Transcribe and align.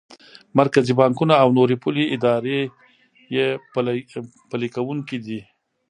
مرکزي 0.59 0.93
بانکونه 1.01 1.33
او 1.43 1.49
نورې 1.57 1.75
پولي 1.83 2.05
ادارې 2.15 2.59
یې 3.35 3.47
پلي 4.51 4.69
کوونکی 4.75 5.17
دي. 5.25 5.39